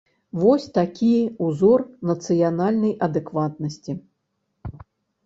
[0.43, 1.09] Вось такі
[1.49, 3.97] ўзор нацыянальнай адэкватнасці!